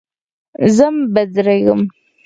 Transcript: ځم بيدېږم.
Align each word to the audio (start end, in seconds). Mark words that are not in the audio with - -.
ځم 0.75 0.95
بيدېږم. 1.13 1.81